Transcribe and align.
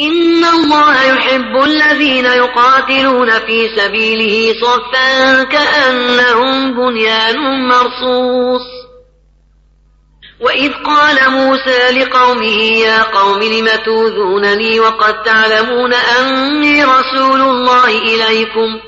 إن 0.00 0.44
الله 0.44 1.02
يحب 1.02 1.64
الذين 1.64 2.26
يقاتلون 2.26 3.30
في 3.30 3.68
سبيله 3.76 4.54
صفا 4.60 5.42
كأنهم 5.42 6.74
بنيان 6.74 7.68
مرصوص. 7.68 8.66
وإذ 10.40 10.72
قال 10.72 11.30
موسى 11.30 11.90
لقومه 11.90 12.62
يا 12.62 13.02
قوم 13.02 13.42
لم 13.42 13.68
توذونني 13.84 14.80
وقد 14.80 15.22
تعلمون 15.22 15.94
أني 15.94 16.84
رسول 16.84 17.40
الله 17.40 17.88
إليكم. 17.88 18.80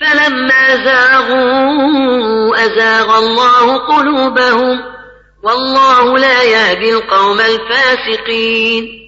فلما 0.00 0.84
زاغوا 0.84 2.64
أزاغ 2.64 3.18
الله 3.18 3.76
قلوبهم. 3.76 4.80
والله 5.42 6.18
لا 6.18 6.42
يهدي 6.42 6.92
القوم 6.92 7.40
الفاسقين. 7.40 9.03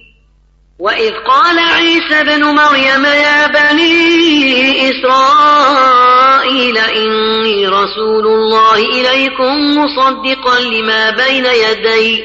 وإذ 0.79 1.11
قال 1.27 1.59
عيسى 1.59 2.23
بن 2.23 2.43
مريم 2.43 3.05
يا 3.05 3.47
بني 3.47 4.89
إسرائيل 4.89 6.77
إني 6.77 7.67
رسول 7.67 8.27
الله 8.27 8.75
إليكم 8.75 9.77
مصدقا 9.77 10.59
لما 10.59 11.09
بين 11.09 11.45
يدي 11.45 12.23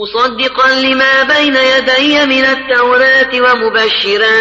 مصدقا 0.00 0.68
لما 0.74 1.22
بين 1.22 1.56
يدي 1.56 2.26
من 2.26 2.44
التوراة 2.44 3.30
ومبشرا 3.34 4.32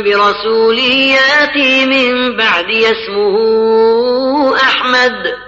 برسول 0.00 0.78
ياتي 0.78 1.86
من 1.86 2.36
بعد 2.36 2.70
اسمه 2.70 3.36
أحمد. 4.56 5.47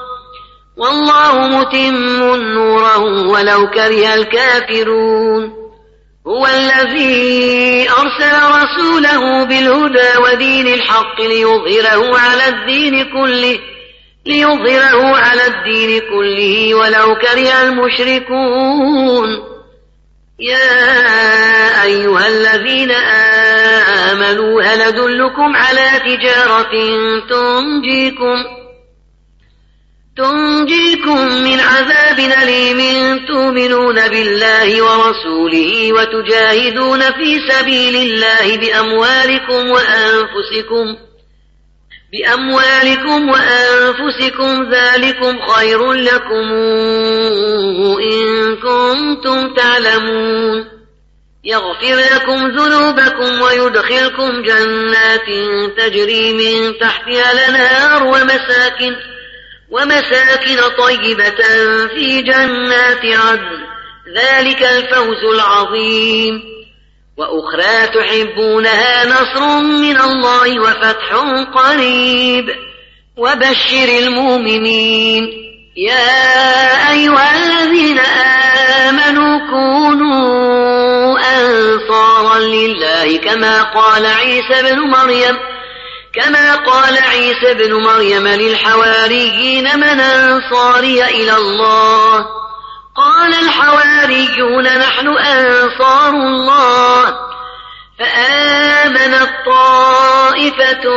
والله 0.77 1.47
متم 1.47 2.35
نوره 2.53 3.27
ولو 3.27 3.69
كره 3.69 4.13
الكافرون. 4.13 5.61
هو 6.27 6.47
الذي 6.47 7.89
أرسل 7.89 8.35
رسوله 8.61 9.43
بالهدى 9.43 10.17
ودين 10.23 10.67
الحق 10.67 11.21
ليظهره 11.21 12.17
على 12.17 12.47
الدين 12.47 13.03
كله 13.03 13.59
ليظهره 14.25 15.17
على 15.17 15.47
الدين 15.47 15.99
كله 15.99 16.75
ولو 16.75 17.15
كره 17.15 17.63
المشركون. 17.63 19.51
يا 20.39 21.83
أيها 21.83 22.27
الذين 22.27 22.91
آمنوا 24.11 24.61
هل 24.61 24.81
أدلكم 24.81 25.55
على 25.55 25.89
تجارة 26.05 26.71
تنجيكم؟ 27.29 28.60
تنجيكم 30.21 31.43
من 31.43 31.59
عذاب 31.59 32.19
أليم 32.19 32.79
تؤمنون 33.25 34.07
بالله 34.07 34.81
ورسوله 34.81 35.93
وتجاهدون 35.93 36.99
في 36.99 37.49
سبيل 37.49 37.95
الله 37.95 38.57
بأموالكم 38.57 39.69
وأنفسكم 39.69 40.95
بأموالكم 42.11 43.29
وأنفسكم 43.29 44.71
ذلكم 44.71 45.39
خير 45.41 45.91
لكم 45.91 46.51
إن 48.13 48.55
كنتم 48.55 49.53
تعلمون 49.53 50.65
يغفر 51.43 52.15
لكم 52.15 52.47
ذنوبكم 52.47 53.41
ويدخلكم 53.41 54.41
جنات 54.41 55.27
تجري 55.77 56.33
من 56.33 56.77
تحتها 56.79 57.31
الأنهار 57.31 58.03
ومساكن 58.03 58.95
ومساكن 59.71 60.57
طيبة 60.77 61.37
في 61.87 62.21
جنات 62.21 63.05
عدن. 63.05 63.61
ذلك 64.15 64.63
الفوز 64.63 65.33
العظيم. 65.33 66.41
وأخرى 67.17 67.87
تحبونها 67.87 69.05
نصر 69.05 69.59
من 69.59 70.01
الله 70.01 70.59
وفتح 70.59 71.15
قريب. 71.53 72.49
وبشر 73.17 73.99
المؤمنين. 73.99 75.23
يا 75.77 76.91
أيها 76.91 77.37
الذين 77.37 77.99
آمنوا 78.89 79.39
كونوا 79.49 81.19
أنصارا 81.19 82.39
لله 82.39 83.17
كما 83.17 83.63
قال 83.63 84.05
عيسى 84.05 84.61
بن 84.61 84.79
مريم. 84.79 85.50
كما 86.15 86.55
قال 86.55 86.97
عيسى 86.97 87.51
ابن 87.51 87.73
مريم 87.73 88.27
للحواريين 88.27 89.79
من 89.79 89.99
أنصاري 89.99 91.03
إلى 91.03 91.37
الله. 91.37 92.25
قال 92.95 93.33
الحواريون 93.33 94.63
نحن 94.63 95.07
أنصار 95.07 96.09
الله. 96.09 97.17
فآمنت 97.99 99.29
طائفة 99.45 100.89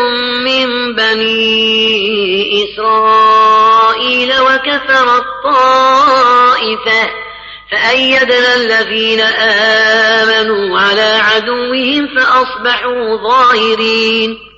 من 0.45 0.95
بني 0.95 2.65
إسرائيل 2.65 4.33
وكفرت 4.41 5.25
طائفة 5.45 7.11
فأيدنا 7.73 8.55
الذين 8.55 9.21
آمنوا 9.21 10.81
على 10.81 11.21
عدوهم 11.21 12.09
فأصبحوا 12.17 13.17
ظاهرين. 13.17 14.54